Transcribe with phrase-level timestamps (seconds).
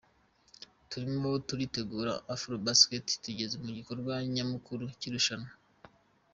[0.89, 5.51] Turimo turitegura Afro-Basket, tugeze ku gikorwa nyamukuru cy’irushanwa.